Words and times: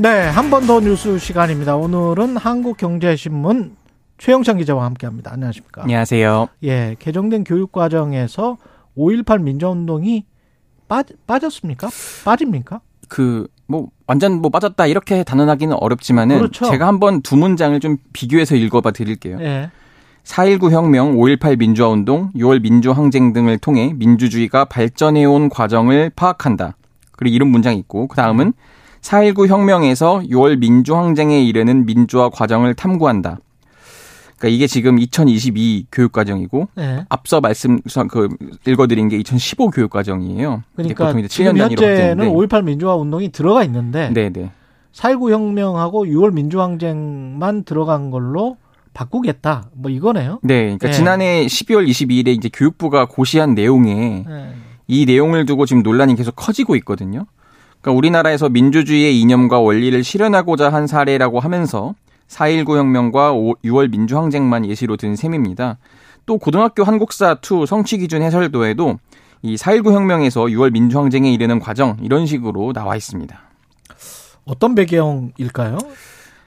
네, 0.00 0.08
한 0.28 0.48
번 0.50 0.66
더 0.66 0.80
뉴스 0.80 1.18
시간입니다. 1.18 1.76
오늘은 1.76 2.36
한국경제신문 2.36 3.76
최영찬 4.18 4.56
기자와 4.58 4.84
함께합니다. 4.86 5.32
안녕하십니까? 5.32 5.82
안녕하세요. 5.82 6.48
예, 6.62 6.96
개정된 6.98 7.44
교육 7.44 7.70
과정에서 7.72 8.56
5.18 8.96 9.42
민주운동이 9.42 10.24
빠, 10.88 11.02
빠졌습니까? 11.26 11.88
빠집니까? 12.24 12.80
그 13.08 13.46
뭐 13.66 13.86
완전 14.08 14.40
뭐 14.42 14.50
빠졌다 14.50 14.84
이렇게 14.88 15.22
단언하기는 15.22 15.76
어렵지만은 15.78 16.38
그렇죠. 16.38 16.64
제가 16.64 16.88
한번 16.88 17.22
두 17.22 17.36
문장을 17.36 17.78
좀 17.78 17.98
비교해서 18.12 18.56
읽어봐 18.56 18.90
드릴게요. 18.90 19.38
예. 19.40 19.70
4.19 20.24 20.72
혁명, 20.72 21.14
5.18 21.14 21.56
민주화 21.56 21.86
운동, 21.88 22.32
6월 22.32 22.60
민주항쟁 22.62 23.32
등을 23.32 23.58
통해 23.58 23.92
민주주의가 23.94 24.64
발전해온 24.64 25.50
과정을 25.50 26.10
파악한다. 26.16 26.74
그리고 27.12 27.32
이런 27.36 27.48
문장이 27.50 27.78
있고 27.78 28.08
그 28.08 28.16
다음은 28.16 28.54
4.19 29.00 29.48
혁명에서 29.48 30.20
6월 30.20 30.58
민주항쟁에 30.58 31.42
이르는 31.42 31.86
민주화 31.86 32.28
과정을 32.28 32.74
탐구한다. 32.74 33.38
그러니까 34.36 34.56
이게 34.56 34.66
지금 34.66 34.98
2022 34.98 35.86
교육과정이고 35.92 36.68
예. 36.78 37.04
앞서 37.10 37.40
말씀 37.40 37.80
그 38.08 38.28
읽어드린 38.66 39.08
게 39.08 39.18
2015 39.18 39.68
교육과정이에요. 39.70 40.62
그러니까 40.76 41.06
보통 41.06 41.20
이제 41.20 41.28
지금 41.28 41.52
7년 41.52 41.58
단위로 41.58 41.82
현재는 41.82 42.24
확정인데. 42.26 42.56
5.18 42.56 42.64
민주화 42.64 42.94
운동이 42.96 43.32
들어가 43.32 43.64
있는데 43.64 44.10
네네. 44.14 44.50
4.19 44.92 45.30
혁명하고 45.30 46.06
6월 46.06 46.32
민주항쟁만 46.32 47.64
들어간 47.64 48.10
걸로 48.10 48.56
바꾸겠다. 48.92 49.68
뭐 49.74 49.90
이거네요. 49.90 50.40
네, 50.42 50.62
그러니까 50.62 50.88
예. 50.88 50.92
지난해 50.92 51.46
12월 51.46 51.86
22일에 51.86 52.28
이제 52.28 52.48
교육부가 52.52 53.06
고시한 53.06 53.54
내용에 53.54 54.24
예. 54.28 54.54
이 54.88 55.04
내용을 55.04 55.46
두고 55.46 55.66
지금 55.66 55.82
논란이 55.82 56.16
계속 56.16 56.34
커지고 56.34 56.76
있거든요. 56.76 57.26
그러니까 57.80 57.96
우리나라에서 57.96 58.48
민주주의의 58.48 59.20
이념과 59.20 59.60
원리를 59.60 60.02
실현하고자 60.04 60.72
한 60.72 60.86
사례라고 60.86 61.40
하면서 61.40 61.94
4.19 62.28 62.76
혁명과 62.76 63.32
6월 63.32 63.90
민주항쟁만 63.90 64.66
예시로 64.66 64.96
든 64.96 65.16
셈입니다. 65.16 65.78
또 66.26 66.38
고등학교 66.38 66.84
한국사 66.84 67.38
2 67.42 67.66
성취 67.66 67.98
기준 67.98 68.22
해설도에도 68.22 68.98
이 69.42 69.56
4.19 69.56 69.92
혁명에서 69.92 70.42
6월 70.42 70.72
민주항쟁에 70.72 71.32
이르는 71.32 71.58
과정 71.58 71.96
이런 72.02 72.26
식으로 72.26 72.72
나와 72.72 72.94
있습니다. 72.96 73.36
어떤 74.44 74.74
배경일까요? 74.74 75.78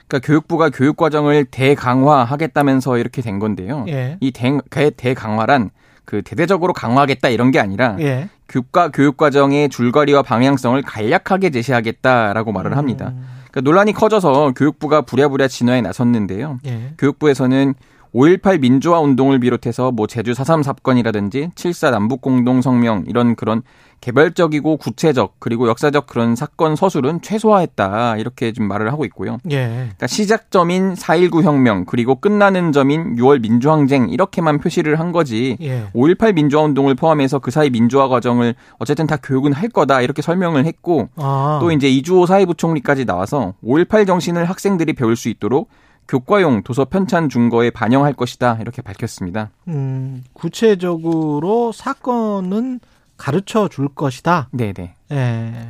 그러니까 0.07 0.27
교육부가 0.27 0.69
교육 0.69 0.95
과정을 0.95 1.45
대강화하겠다면서 1.45 2.97
이렇게 2.97 3.21
된 3.21 3.39
건데요. 3.39 3.85
예. 3.87 4.17
이 4.19 4.31
대, 4.31 4.57
그 4.69 4.91
대강화란 4.91 5.71
그 6.05 6.21
대대적으로 6.21 6.73
강화하겠다 6.73 7.29
이런 7.29 7.51
게 7.51 7.59
아니라 7.59 7.95
예. 7.99 8.29
교과 8.49 8.89
교육 8.89 9.17
과정의 9.17 9.69
줄거리와 9.69 10.21
방향성을 10.21 10.81
간략하게 10.81 11.49
제시하겠다라고 11.49 12.51
말을 12.51 12.77
합니다. 12.77 13.13
음, 13.15 13.25
그러니까 13.49 13.61
논란이 13.61 13.93
커져서 13.93 14.53
교육부가 14.55 15.01
부랴부랴 15.01 15.47
진화에 15.47 15.81
나섰는데요. 15.81 16.59
예. 16.65 16.93
교육부에서는 16.97 17.73
5.18 18.13 18.59
민주화 18.59 18.99
운동을 18.99 19.39
비롯해서 19.39 19.91
뭐 19.91 20.05
제주 20.07 20.33
4.3 20.33 20.63
사건이라든지 20.63 21.49
7.4 21.55 21.91
남북공동성명 21.91 23.05
이런 23.07 23.35
그런 23.35 23.63
개별적이고 24.01 24.77
구체적 24.77 25.35
그리고 25.39 25.67
역사적 25.69 26.07
그런 26.07 26.35
사건 26.35 26.75
서술은 26.75 27.21
최소화했다 27.21 28.17
이렇게 28.17 28.51
좀 28.51 28.67
말을 28.67 28.91
하고 28.91 29.05
있고요. 29.05 29.37
예. 29.49 29.65
그러니까 29.65 30.07
시작점인 30.07 30.93
4.19 30.93 31.43
혁명 31.43 31.85
그리고 31.85 32.15
끝나는 32.15 32.73
점인 32.73 33.15
6월 33.15 33.41
민주항쟁 33.41 34.09
이렇게만 34.09 34.59
표시를 34.59 34.99
한 34.99 35.11
거지 35.13 35.57
예. 35.61 35.85
5.18 35.95 36.33
민주화 36.33 36.63
운동을 36.63 36.95
포함해서 36.95 37.39
그 37.39 37.49
사이 37.49 37.69
민주화 37.69 38.09
과정을 38.09 38.55
어쨌든 38.77 39.07
다 39.07 39.15
교육은 39.15 39.53
할 39.53 39.69
거다 39.69 40.01
이렇게 40.01 40.21
설명을 40.21 40.65
했고 40.65 41.07
아. 41.15 41.59
또 41.61 41.71
이제 41.71 41.87
이주호 41.87 42.25
사회부총리까지 42.25 43.05
나와서 43.05 43.53
5.18 43.63 44.05
정신을 44.05 44.45
학생들이 44.45 44.93
배울 44.93 45.15
수 45.15 45.29
있도록 45.29 45.69
교과용 46.07 46.63
도서 46.63 46.85
편찬 46.85 47.29
준거에 47.29 47.69
반영할 47.69 48.13
것이다 48.13 48.57
이렇게 48.61 48.81
밝혔습니다. 48.81 49.51
음, 49.67 50.23
구체적으로 50.33 51.71
사건은 51.71 52.79
가르쳐 53.17 53.67
줄 53.67 53.87
것이다. 53.87 54.49
네네 54.51 54.95
예. 55.11 55.67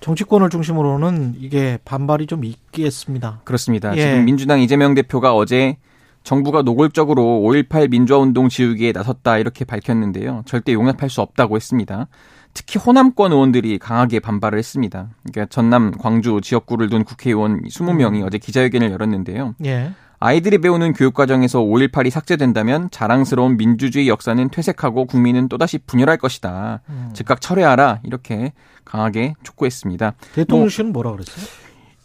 정치권을 0.00 0.50
중심으로는 0.50 1.36
이게 1.38 1.78
반발이 1.84 2.26
좀 2.26 2.44
있겠습니다. 2.44 3.40
그렇습니다. 3.44 3.96
예. 3.96 4.00
지금 4.00 4.24
민주당 4.24 4.60
이재명 4.60 4.94
대표가 4.94 5.34
어제 5.34 5.76
정부가 6.24 6.62
노골적으로 6.62 7.22
5.18 7.22 7.90
민주화 7.90 8.18
운동 8.18 8.48
지우기에 8.48 8.92
나섰다 8.92 9.38
이렇게 9.38 9.64
밝혔는데요. 9.64 10.42
절대 10.46 10.72
용납할 10.72 11.10
수 11.10 11.20
없다고 11.20 11.56
했습니다. 11.56 12.08
특히 12.54 12.78
호남권 12.78 13.32
의원들이 13.32 13.78
강하게 13.78 14.20
반발을 14.20 14.58
했습니다. 14.58 15.08
그러니까 15.24 15.46
전남, 15.50 15.90
광주 15.90 16.40
지역구를 16.40 16.88
둔 16.88 17.04
국회의원 17.04 17.62
20명이 17.62 18.24
어제 18.24 18.38
기자회견을 18.38 18.92
열었는데요. 18.92 19.56
예. 19.64 19.90
아이들이 20.20 20.58
배우는 20.58 20.94
교육 20.94 21.12
과정에서 21.12 21.60
5.18이 21.60 22.08
삭제된다면 22.08 22.88
자랑스러운 22.90 23.56
민주주의 23.58 24.08
역사는 24.08 24.48
퇴색하고 24.48 25.04
국민은 25.06 25.48
또다시 25.48 25.78
분열할 25.78 26.16
것이다. 26.16 26.80
음. 26.88 27.10
즉각 27.12 27.40
철회하라. 27.40 28.00
이렇게 28.04 28.52
강하게 28.84 29.34
촉구했습니다. 29.42 30.14
대통령실은 30.34 30.92
뭐라 30.92 31.12
그랬어요? 31.12 31.44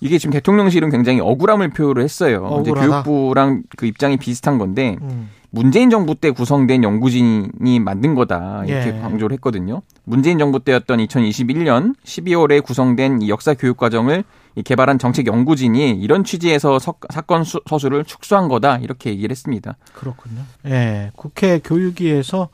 이게 0.02 0.18
지금 0.18 0.34
대통령실은 0.34 0.90
굉장히 0.90 1.20
억울함을 1.20 1.70
표를 1.70 2.04
했어요. 2.04 2.60
이제 2.62 2.72
억울하다. 2.72 3.04
교육부랑 3.04 3.64
그 3.78 3.86
입장이 3.86 4.18
비슷한 4.18 4.58
건데 4.58 4.98
음. 5.02 5.30
문재인 5.52 5.90
정부 5.90 6.14
때 6.16 6.30
구성된 6.32 6.84
연구진이 6.84 7.80
만든 7.80 8.14
거다 8.16 8.64
이렇게 8.66 8.96
예. 8.96 9.00
강조를 9.02 9.34
했거든요. 9.36 9.82
문재인 10.04 10.38
정부 10.38 10.60
때였던 10.64 11.00
2021년 11.00 11.96
12월에 12.04 12.62
구성된 12.64 13.22
이 13.24 13.30
역사 13.30 13.54
교육 13.56 13.78
과정을 13.78 14.24
이 14.56 14.62
개발한 14.64 15.00
정책 15.00 15.26
연구진이 15.28 15.92
이런 15.92 16.24
취지에서 16.24 16.78
서, 16.80 16.96
사건 17.10 17.44
수- 17.44 17.62
서술을 17.68 18.06
축소한 18.06 18.48
거다 18.48 18.78
이렇게 18.78 19.10
얘기를 19.10 19.32
했습니다. 19.32 19.76
그렇군요. 19.94 20.42
예. 20.68 21.12
국회 21.16 21.60
교육위에서 21.60 22.50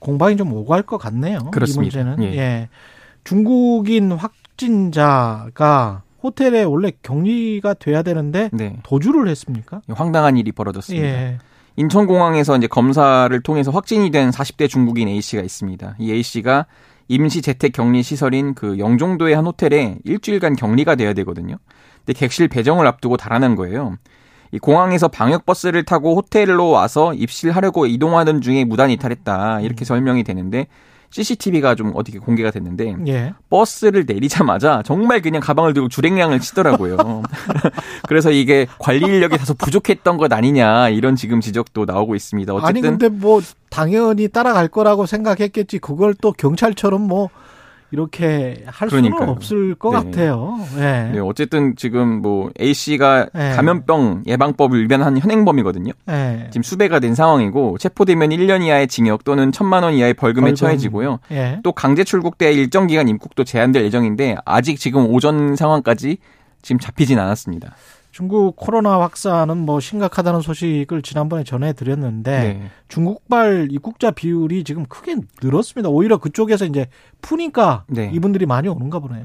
공방이 0.00 0.36
좀 0.36 0.52
오갈 0.52 0.82
것 0.82 0.98
같네요. 0.98 1.38
그렇습니다. 1.52 2.00
이 2.00 2.04
문제는. 2.04 2.32
예. 2.32 2.36
예. 2.38 2.68
중국인 3.22 4.12
확진자가 4.12 6.02
호텔에 6.22 6.64
원래 6.64 6.92
격리가 7.02 7.74
돼야 7.74 8.02
되는데 8.02 8.50
네, 8.52 8.76
도주를 8.82 9.28
했습니까? 9.28 9.80
황당한 9.88 10.36
일이 10.36 10.52
벌어졌습니다. 10.52 11.06
예. 11.06 11.38
인천공항에서 11.80 12.58
이제 12.58 12.66
검사를 12.66 13.40
통해서 13.40 13.70
확진이 13.70 14.10
된 14.10 14.28
40대 14.28 14.68
중국인 14.68 15.08
A 15.08 15.22
씨가 15.22 15.40
있습니다. 15.40 15.96
이 15.98 16.12
A 16.12 16.22
씨가 16.22 16.66
임시 17.08 17.40
재택 17.40 17.72
격리 17.72 18.02
시설인 18.02 18.54
그 18.54 18.78
영종도의 18.78 19.34
한 19.34 19.46
호텔에 19.46 19.96
일주일간 20.04 20.56
격리가 20.56 20.96
돼야 20.96 21.14
되거든요. 21.14 21.56
근데 22.04 22.18
객실 22.18 22.48
배정을 22.48 22.86
앞두고 22.86 23.16
달아난 23.16 23.56
거예요. 23.56 23.96
이 24.52 24.58
공항에서 24.58 25.08
방역 25.08 25.46
버스를 25.46 25.84
타고 25.84 26.16
호텔로 26.16 26.68
와서 26.68 27.14
입실하려고 27.14 27.86
이동하는 27.86 28.42
중에 28.42 28.64
무단 28.64 28.90
이탈했다 28.90 29.62
이렇게 29.62 29.86
설명이 29.86 30.22
되는데 30.22 30.66
CCTV가 31.10 31.74
좀 31.74 31.92
어떻게 31.94 32.18
공개가 32.18 32.50
됐는데 32.50 32.96
예. 33.08 33.34
버스를 33.50 34.04
내리자마자 34.06 34.82
정말 34.84 35.20
그냥 35.20 35.40
가방을 35.40 35.74
들고 35.74 35.88
주랭량을 35.88 36.40
치더라고요. 36.40 36.96
그래서 38.08 38.30
이게 38.30 38.66
관리 38.78 39.04
인력이 39.04 39.36
다소 39.36 39.54
부족했던 39.54 40.16
것 40.16 40.32
아니냐 40.32 40.88
이런 40.90 41.16
지금 41.16 41.40
지적도 41.40 41.84
나오고 41.84 42.14
있습니다. 42.14 42.54
어쨌든 42.54 42.68
아니 42.68 42.80
근데 42.80 43.08
뭐 43.08 43.40
당연히 43.70 44.28
따라갈 44.28 44.68
거라고 44.68 45.06
생각했겠지. 45.06 45.78
그걸 45.78 46.14
또 46.14 46.32
경찰처럼 46.32 47.02
뭐 47.02 47.28
이렇게 47.92 48.62
할 48.66 48.88
수는 48.88 49.10
그러니까요. 49.10 49.30
없을 49.30 49.74
것 49.74 49.90
네. 49.90 49.96
같아요. 50.10 50.56
예. 50.76 51.10
네, 51.12 51.18
어쨌든 51.18 51.74
지금 51.76 52.22
뭐 52.22 52.50
A 52.60 52.72
씨가 52.72 53.30
네. 53.34 53.52
감염병 53.52 54.24
예방법을 54.26 54.82
위반한 54.82 55.18
현행범이거든요. 55.18 55.92
예. 56.08 56.48
지금 56.50 56.62
수배가 56.62 57.00
된 57.00 57.14
상황이고 57.14 57.78
체포되면 57.78 58.30
1년 58.30 58.62
이하의 58.62 58.86
징역 58.88 59.24
또는 59.24 59.50
1천만 59.50 59.82
원 59.82 59.94
이하의 59.94 60.14
벌금에 60.14 60.42
벌금. 60.42 60.54
처해지고요. 60.54 61.18
예. 61.32 61.58
또 61.64 61.72
강제 61.72 62.04
출국돼 62.04 62.52
일정 62.52 62.86
기간 62.86 63.08
입국도 63.08 63.44
제한될 63.44 63.84
예정인데 63.84 64.36
아직 64.44 64.78
지금 64.78 65.06
오전 65.06 65.56
상황까지 65.56 66.18
지금 66.62 66.78
잡히진 66.78 67.18
않았습니다. 67.18 67.74
중국 68.20 68.54
코로나 68.56 69.00
확산은 69.00 69.56
뭐 69.56 69.80
심각하다는 69.80 70.42
소식을 70.42 71.00
지난번에 71.00 71.42
전해드렸는데 71.42 72.30
네. 72.30 72.70
중국발 72.88 73.68
입국자 73.70 74.10
비율이 74.10 74.62
지금 74.64 74.84
크게 74.84 75.16
늘었습니다. 75.42 75.88
오히려 75.88 76.18
그쪽에서 76.18 76.66
이제 76.66 76.88
푸니까 77.22 77.84
네. 77.86 78.10
이분들이 78.12 78.44
많이 78.44 78.68
오는가 78.68 78.98
보네요. 78.98 79.22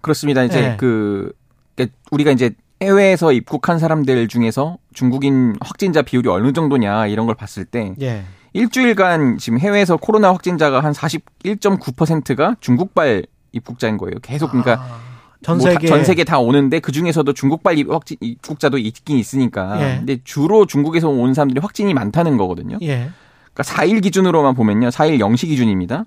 그렇습니다. 0.00 0.42
이제 0.42 0.58
네. 0.58 0.76
그 0.78 1.34
그러니까 1.76 1.94
우리가 2.12 2.30
이제 2.30 2.52
해외에서 2.80 3.32
입국한 3.32 3.78
사람들 3.78 4.26
중에서 4.28 4.78
중국인 4.94 5.56
확진자 5.60 6.00
비율이 6.00 6.30
어느 6.30 6.54
정도냐 6.54 7.08
이런 7.08 7.26
걸 7.26 7.34
봤을 7.34 7.66
때 7.66 7.94
예. 8.00 8.22
일주일간 8.54 9.36
지금 9.36 9.58
해외에서 9.58 9.98
코로나 9.98 10.30
확진자가 10.30 10.80
한 10.80 10.94
41.9%가 10.94 12.56
중국발 12.60 13.26
입국자인 13.52 13.98
거예요. 13.98 14.14
계속 14.22 14.52
그러니까 14.52 14.80
아, 14.80 15.09
전뭐 15.42 15.64
다- 15.64 15.72
세계 15.72 15.86
전 15.88 16.04
세계 16.04 16.24
다 16.24 16.38
오는데 16.38 16.80
그 16.80 16.92
중에서도 16.92 17.32
중국발 17.32 17.78
입- 17.78 17.90
확진 17.90 18.16
입국자도 18.20 18.78
있긴 18.78 19.16
있으니까. 19.16 19.80
예. 19.80 19.96
근데 19.98 20.18
주로 20.24 20.66
중국에서 20.66 21.08
온 21.08 21.32
사람들이 21.34 21.60
확진이 21.60 21.94
많다는 21.94 22.36
거거든요. 22.36 22.76
예. 22.82 23.08
그러니까 23.52 23.62
4일 23.62 24.02
기준으로만 24.02 24.54
보면요. 24.54 24.88
4일 24.88 25.18
0시 25.18 25.46
기준입니다. 25.48 26.04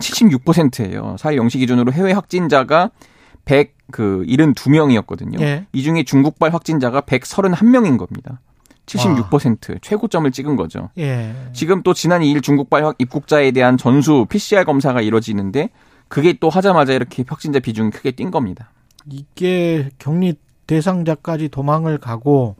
76%예요. 0.00 1.16
4일 1.18 1.36
0시 1.36 1.58
기준으로 1.58 1.92
해외 1.92 2.12
확진자가 2.12 2.90
100, 3.44 3.74
그, 3.90 4.24
72명이었거든요. 4.26 5.40
예. 5.40 5.66
이 5.72 5.82
중에 5.82 6.02
중국발 6.04 6.52
확진자가 6.52 7.00
131명인 7.02 7.96
겁니다. 7.98 8.40
76% 8.86 9.80
최고점을 9.82 10.30
찍은 10.30 10.54
거죠. 10.56 10.90
예. 10.98 11.34
지금 11.52 11.82
또 11.82 11.92
지난 11.94 12.20
2일 12.22 12.42
중국발 12.42 12.84
확- 12.84 12.94
입국자에 12.98 13.50
대한 13.50 13.76
전수 13.76 14.26
PCR 14.28 14.64
검사가 14.64 15.00
이뤄지는데 15.00 15.70
그게 16.08 16.32
또 16.34 16.48
하자마자 16.48 16.92
이렇게 16.92 17.24
확진자 17.26 17.58
비중이 17.58 17.90
크게 17.90 18.12
뛴 18.12 18.30
겁니다. 18.30 18.70
이게 19.10 19.90
격리 19.98 20.34
대상자까지 20.66 21.48
도망을 21.48 21.98
가고 21.98 22.56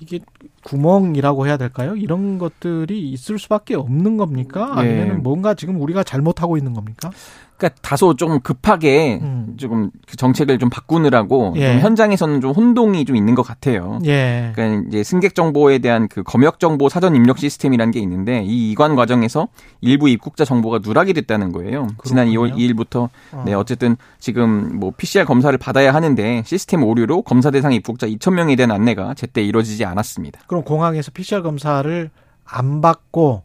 이게 0.00 0.20
구멍이라고 0.66 1.46
해야 1.46 1.56
될까요? 1.56 1.94
이런 1.94 2.38
것들이 2.38 3.08
있을 3.10 3.38
수밖에 3.38 3.76
없는 3.76 4.16
겁니까? 4.16 4.74
예. 4.78 4.80
아니면 4.80 5.22
뭔가 5.22 5.54
지금 5.54 5.80
우리가 5.80 6.02
잘못하고 6.02 6.56
있는 6.56 6.74
겁니까? 6.74 7.10
그러니까 7.56 7.80
다소 7.80 8.14
좀 8.14 8.40
급하게 8.40 9.18
음. 9.22 9.54
조금 9.56 9.90
그 10.06 10.16
정책을 10.16 10.58
좀 10.58 10.68
바꾸느라고 10.68 11.54
예. 11.56 11.72
좀 11.72 11.80
현장에서는 11.80 12.40
좀 12.42 12.50
혼동이 12.50 13.04
좀 13.06 13.16
있는 13.16 13.34
것 13.34 13.42
같아요. 13.42 13.98
예. 14.04 14.52
그러니까 14.54 14.88
이제 14.88 15.02
승객 15.02 15.34
정보에 15.34 15.78
대한 15.78 16.06
그 16.08 16.22
검역 16.22 16.60
정보 16.60 16.88
사전 16.88 17.16
입력 17.16 17.38
시스템이라는 17.38 17.92
게 17.92 18.00
있는데 18.00 18.42
이 18.42 18.70
이관 18.72 18.94
과정에서 18.94 19.48
일부 19.80 20.08
입국자 20.08 20.44
정보가 20.44 20.80
누락이 20.84 21.14
됐다는 21.14 21.52
거예요. 21.52 21.86
지난 22.04 22.28
2월 22.28 22.50
그렇군요. 22.50 22.56
2일부터 22.56 23.08
어. 23.32 23.42
네 23.46 23.54
어쨌든 23.54 23.96
지금 24.18 24.78
뭐 24.78 24.92
PCR 24.94 25.24
검사를 25.24 25.56
받아야 25.56 25.94
하는데 25.94 26.42
시스템 26.44 26.82
오류로 26.82 27.22
검사 27.22 27.50
대상 27.50 27.72
입국자 27.72 28.06
2천 28.06 28.34
명에 28.34 28.56
대한 28.56 28.70
안내가 28.70 29.14
제때 29.14 29.42
이루어지지 29.42 29.84
않았습니다. 29.86 30.40
그럼 30.56 30.64
공항에서 30.64 31.10
PCR 31.10 31.42
검사를 31.42 32.10
안 32.44 32.80
받고 32.80 33.42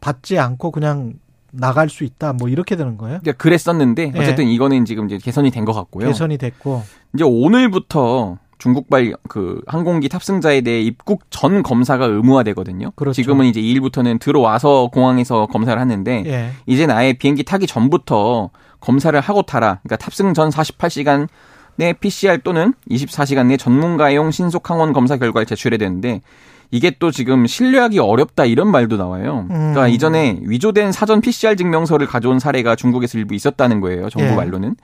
받지 0.00 0.38
않고 0.38 0.72
그냥 0.72 1.14
나갈 1.52 1.88
수 1.88 2.02
있다. 2.04 2.32
뭐 2.32 2.48
이렇게 2.48 2.74
되는 2.76 2.96
거예요? 2.98 3.20
그러니까 3.20 3.40
그랬었는데 3.42 4.12
예. 4.14 4.18
어쨌든 4.20 4.46
이거는 4.48 4.84
지금 4.84 5.06
이제 5.06 5.18
개선이 5.18 5.50
된 5.50 5.64
것 5.64 5.72
같고요. 5.72 6.06
개선이 6.08 6.36
됐고. 6.38 6.82
이제 7.14 7.24
오늘부터 7.24 8.38
중국발 8.58 9.14
그 9.28 9.60
항공기 9.68 10.08
탑승자에 10.08 10.62
대해 10.62 10.80
입국 10.82 11.30
전 11.30 11.62
검사가 11.62 12.06
의무화되거든요. 12.06 12.90
그렇죠. 12.96 13.14
지금은 13.22 13.46
이제 13.46 13.60
2일부터는 13.60 14.18
들어와서 14.18 14.88
공항에서 14.92 15.46
검사를 15.46 15.80
하는데 15.80 16.24
예. 16.26 16.50
이제는 16.66 16.94
아예 16.94 17.12
비행기 17.12 17.44
타기 17.44 17.68
전부터 17.68 18.50
검사를 18.80 19.18
하고 19.20 19.42
타라. 19.42 19.78
그러니까 19.84 19.96
탑승 19.96 20.34
전 20.34 20.50
48시간 20.50 21.28
내 21.78 21.92
PCR 21.92 22.38
또는 22.42 22.74
24시간 22.90 23.46
내 23.46 23.56
전문가용 23.56 24.32
신속 24.32 24.68
항원 24.68 24.92
검사 24.92 25.16
결과를 25.16 25.46
제출해야 25.46 25.78
되는데 25.78 26.20
이게 26.70 26.90
또 26.98 27.10
지금 27.10 27.46
신뢰하기 27.46 28.00
어렵다 28.00 28.44
이런 28.44 28.70
말도 28.70 28.96
나와요. 28.96 29.46
그러니까 29.48 29.86
음. 29.86 29.90
이전에 29.90 30.40
위조된 30.42 30.92
사전 30.92 31.20
PCR 31.20 31.56
증명서를 31.56 32.06
가져온 32.08 32.40
사례가 32.40 32.76
중국에서 32.76 33.16
일부 33.16 33.34
있었다는 33.34 33.80
거예요. 33.80 34.10
정부 34.10 34.32
예. 34.32 34.34
말로는. 34.34 34.76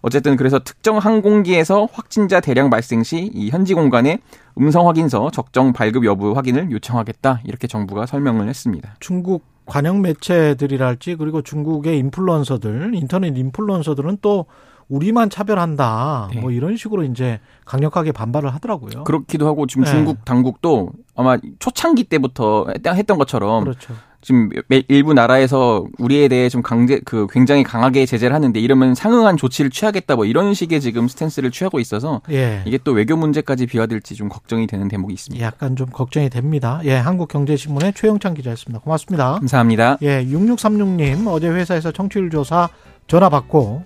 어쨌든 0.00 0.36
그래서 0.36 0.58
특정 0.60 0.96
항공기에서 0.98 1.88
확진자 1.92 2.40
대량 2.40 2.70
발생 2.70 3.02
시 3.02 3.30
이 3.34 3.50
현지 3.50 3.74
공간에 3.74 4.18
음성 4.58 4.88
확인서 4.88 5.30
적정 5.30 5.72
발급 5.72 6.04
여부 6.06 6.32
확인을 6.32 6.70
요청하겠다 6.70 7.40
이렇게 7.44 7.66
정부가 7.66 8.06
설명을 8.06 8.48
했습니다. 8.48 8.96
중국 9.00 9.44
관영 9.66 10.00
매체들이랄지 10.00 11.16
그리고 11.16 11.42
중국의 11.42 11.98
인플루언서들, 11.98 12.92
인터넷 12.94 13.36
인플루언서들은 13.36 14.18
또 14.22 14.46
우리만 14.88 15.30
차별한다. 15.30 16.30
네. 16.34 16.40
뭐 16.40 16.50
이런 16.50 16.76
식으로 16.76 17.02
이제 17.04 17.40
강력하게 17.64 18.12
반발을 18.12 18.52
하더라고요. 18.54 19.04
그렇기도 19.04 19.46
하고 19.46 19.66
지금 19.66 19.84
네. 19.84 19.90
중국 19.90 20.24
당국도 20.24 20.90
아마 21.14 21.36
초창기 21.58 22.04
때부터 22.04 22.66
했던- 22.84 23.18
것처럼 23.18 23.64
그렇죠. 23.64 23.94
지금 24.20 24.48
매- 24.66 24.82
일부 24.88 25.14
나라에서 25.14 25.84
우리에 25.98 26.26
대해 26.26 26.48
좀 26.48 26.60
강제 26.62 27.00
그 27.04 27.28
굉장히 27.30 27.62
강하게 27.62 28.04
제재를 28.04 28.34
하는데 28.34 28.58
이러면 28.58 28.94
상응한 28.96 29.36
조치를 29.36 29.70
취하겠다 29.70 30.16
뭐 30.16 30.24
이런 30.24 30.54
식의 30.54 30.80
지금 30.80 31.06
스탠스를 31.06 31.52
취하고 31.52 31.78
있어서 31.78 32.20
예. 32.30 32.62
이게 32.66 32.78
또 32.82 32.90
외교 32.92 33.16
문제까지 33.16 33.66
비화될지 33.66 34.16
좀 34.16 34.28
걱정이 34.28 34.66
되는 34.66 34.88
대목이 34.88 35.14
있습니다. 35.14 35.44
약간 35.44 35.76
좀 35.76 35.86
걱정이 35.90 36.30
됩니다. 36.30 36.80
예, 36.84 36.94
한국경제신문의 36.96 37.92
최영찬 37.94 38.34
기자였습니다. 38.34 38.80
고맙습니다. 38.82 39.34
감사합니다. 39.34 39.98
예, 40.02 40.24
6636님 40.24 41.28
어제 41.28 41.48
회사에서 41.48 41.92
청취율 41.92 42.30
조사 42.30 42.68
전화 43.06 43.28
받고 43.28 43.84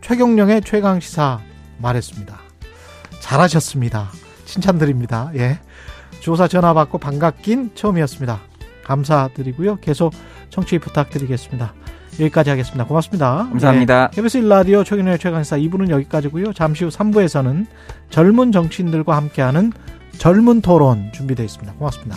최경령의 0.00 0.62
최강 0.62 1.00
시사 1.00 1.40
말했습니다. 1.78 2.38
잘하셨습니다. 3.20 4.08
칭찬드립니다. 4.44 5.30
예. 5.34 5.58
조사 6.20 6.48
전화 6.48 6.74
받고 6.74 6.98
반갑긴 6.98 7.72
처음이었습니다. 7.74 8.40
감사드리고요. 8.84 9.76
계속 9.76 10.12
청취 10.50 10.78
부탁드리겠습니다. 10.78 11.74
여기까지 12.18 12.50
하겠습니다. 12.50 12.84
고맙습니다. 12.84 13.48
감사합니다. 13.50 14.10
예, 14.12 14.16
KBS 14.16 14.40
1라디오 14.40 14.84
최경령의 14.84 15.18
최강 15.18 15.42
시사 15.42 15.56
2부는 15.58 15.90
여기까지고요. 15.90 16.52
잠시 16.52 16.84
후 16.84 16.90
3부에서는 16.90 17.66
젊은 18.10 18.52
정치인들과 18.52 19.16
함께하는 19.16 19.72
젊은 20.18 20.60
토론 20.60 21.10
준비되어 21.12 21.44
있습니다. 21.44 21.72
고맙습니다. 21.74 22.16